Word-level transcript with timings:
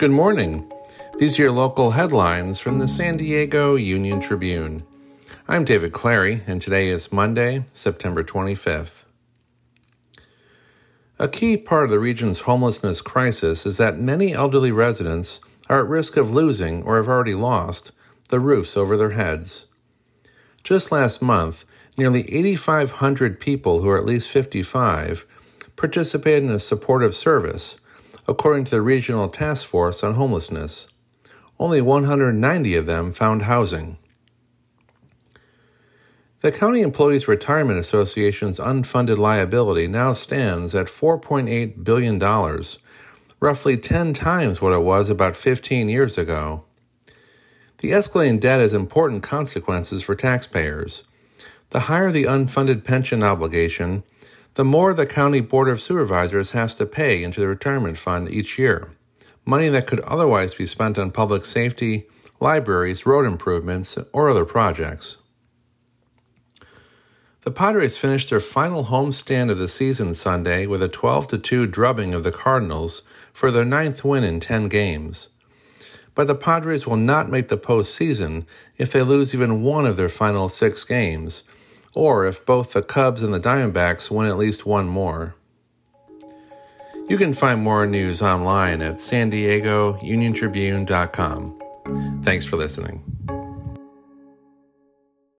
Good 0.00 0.12
morning. 0.12 0.72
These 1.18 1.38
are 1.38 1.42
your 1.42 1.52
local 1.52 1.90
headlines 1.90 2.58
from 2.58 2.78
the 2.78 2.88
San 2.88 3.18
Diego 3.18 3.74
Union 3.74 4.18
Tribune. 4.18 4.82
I'm 5.46 5.62
David 5.62 5.92
Clary, 5.92 6.40
and 6.46 6.62
today 6.62 6.88
is 6.88 7.12
Monday, 7.12 7.66
September 7.74 8.24
25th. 8.24 9.04
A 11.18 11.28
key 11.28 11.58
part 11.58 11.84
of 11.84 11.90
the 11.90 11.98
region's 11.98 12.40
homelessness 12.40 13.02
crisis 13.02 13.66
is 13.66 13.76
that 13.76 14.00
many 14.00 14.32
elderly 14.32 14.72
residents 14.72 15.40
are 15.68 15.80
at 15.80 15.90
risk 15.90 16.16
of 16.16 16.32
losing 16.32 16.82
or 16.84 16.96
have 16.96 17.06
already 17.08 17.34
lost 17.34 17.92
the 18.30 18.40
roofs 18.40 18.78
over 18.78 18.96
their 18.96 19.10
heads. 19.10 19.66
Just 20.64 20.90
last 20.90 21.20
month, 21.20 21.66
nearly 21.98 22.22
8,500 22.32 23.38
people 23.38 23.82
who 23.82 23.90
are 23.90 23.98
at 23.98 24.06
least 24.06 24.30
55 24.30 25.26
participated 25.76 26.44
in 26.44 26.50
a 26.52 26.58
supportive 26.58 27.14
service, 27.14 27.78
according 28.30 28.62
to 28.62 28.70
the 28.70 28.80
Regional 28.80 29.28
Task 29.28 29.66
Force 29.66 30.04
on 30.04 30.14
Homelessness. 30.14 30.86
Only 31.58 31.82
190 31.82 32.76
of 32.76 32.86
them 32.86 33.10
found 33.10 33.42
housing. 33.42 33.98
The 36.40 36.52
County 36.52 36.80
Employees 36.80 37.26
Retirement 37.26 37.80
Association's 37.80 38.60
unfunded 38.60 39.18
liability 39.18 39.88
now 39.88 40.12
stands 40.12 40.76
at 40.76 40.86
$4.8 40.86 41.82
billion, 41.82 42.20
roughly 43.40 43.76
10 43.76 44.12
times 44.12 44.62
what 44.62 44.74
it 44.74 44.82
was 44.82 45.10
about 45.10 45.34
15 45.34 45.88
years 45.88 46.16
ago. 46.16 46.62
The 47.78 47.90
escalating 47.90 48.38
debt 48.38 48.60
has 48.60 48.72
important 48.72 49.24
consequences 49.24 50.04
for 50.04 50.14
taxpayers. 50.14 51.02
The 51.70 51.80
higher 51.80 52.12
the 52.12 52.24
unfunded 52.24 52.84
pension 52.84 53.24
obligation, 53.24 54.04
the 54.54 54.64
more 54.64 54.92
the 54.92 55.06
County 55.06 55.40
Board 55.40 55.68
of 55.68 55.80
Supervisors 55.80 56.50
has 56.50 56.74
to 56.76 56.86
pay 56.86 57.22
into 57.22 57.40
the 57.40 57.48
retirement 57.48 57.98
fund 57.98 58.28
each 58.28 58.58
year, 58.58 58.90
money 59.44 59.68
that 59.68 59.86
could 59.86 60.00
otherwise 60.00 60.54
be 60.54 60.66
spent 60.66 60.98
on 60.98 61.12
public 61.12 61.44
safety, 61.44 62.06
libraries, 62.40 63.06
road 63.06 63.26
improvements, 63.26 63.96
or 64.12 64.28
other 64.28 64.44
projects. 64.44 65.18
The 67.42 67.50
Padres 67.50 67.96
finished 67.96 68.28
their 68.28 68.40
final 68.40 68.84
homestand 68.84 69.50
of 69.50 69.56
the 69.56 69.68
season 69.68 70.12
Sunday 70.12 70.66
with 70.66 70.82
a 70.82 70.88
12 70.88 71.42
2 71.42 71.66
drubbing 71.66 72.12
of 72.12 72.22
the 72.22 72.32
Cardinals 72.32 73.02
for 73.32 73.50
their 73.50 73.64
ninth 73.64 74.04
win 74.04 74.24
in 74.24 74.40
10 74.40 74.68
games. 74.68 75.28
But 76.14 76.26
the 76.26 76.34
Padres 76.34 76.86
will 76.86 76.98
not 76.98 77.30
make 77.30 77.48
the 77.48 77.56
postseason 77.56 78.44
if 78.76 78.92
they 78.92 79.00
lose 79.00 79.32
even 79.32 79.62
one 79.62 79.86
of 79.86 79.96
their 79.96 80.10
final 80.10 80.50
six 80.50 80.84
games, 80.84 81.44
or 81.94 82.26
if 82.26 82.44
both 82.44 82.72
the 82.72 82.82
Cubs 82.82 83.22
and 83.22 83.32
the 83.34 83.40
Diamondbacks 83.40 84.10
win 84.10 84.26
at 84.26 84.38
least 84.38 84.66
one 84.66 84.88
more. 84.88 85.34
You 87.08 87.16
can 87.16 87.32
find 87.32 87.62
more 87.62 87.86
news 87.86 88.22
online 88.22 88.82
at 88.82 89.00
san 89.00 89.30
diego 89.30 89.94
uniontribune.com. 89.94 92.22
Thanks 92.22 92.44
for 92.44 92.56
listening. 92.56 93.09